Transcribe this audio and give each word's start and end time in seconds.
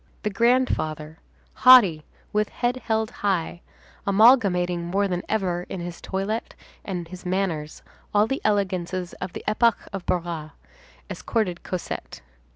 The 0.23 0.31
grandfather, 0.31 1.19
haughty, 1.53 2.07
with 2.33 2.49
head 2.49 2.77
held 2.77 3.11
high, 3.21 3.61
amalgamating 4.07 4.83
more 4.83 5.07
than 5.07 5.21
ever 5.29 5.67
in 5.69 5.79
his 5.79 6.01
toilet 6.01 6.55
and 6.83 7.07
his 7.07 7.23
manners 7.23 7.83
all 8.11 8.25
the 8.25 8.41
elegances 8.43 9.13
of 9.21 9.33
the 9.33 9.43
epoch 9.45 9.77
of 9.93 10.03
Barras, 10.07 10.53
escorted 11.07 11.61
Cosette. 11.61 12.21